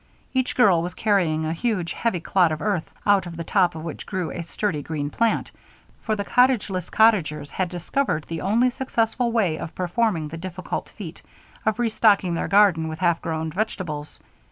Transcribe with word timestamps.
Each 0.33 0.55
girl 0.55 0.81
was 0.81 0.95
carrying 0.95 1.45
a 1.45 1.53
huge, 1.53 1.93
heavy 1.93 2.19
clod 2.19 2.51
of 2.51 2.59
earth, 2.59 2.89
out 3.05 3.27
of 3.27 3.37
the 3.37 3.43
top 3.43 3.75
of 3.75 3.83
which 3.83 4.07
grew 4.07 4.31
a 4.31 4.41
sturdy 4.41 4.81
green 4.81 5.11
plant; 5.11 5.51
for 6.01 6.15
the 6.15 6.25
cottageless 6.25 6.89
cottagers 6.89 7.51
had 7.51 7.69
discovered 7.69 8.23
the 8.27 8.41
only 8.41 8.71
successful 8.71 9.31
way 9.31 9.59
of 9.59 9.75
performing 9.75 10.29
the 10.29 10.37
difficult 10.37 10.89
feat 10.89 11.21
of 11.67 11.77
restocking 11.77 12.33
their 12.33 12.47
garden 12.47 12.87
with 12.87 12.97
half 12.97 13.21
grown 13.21 13.51
vegetables. 13.51 14.19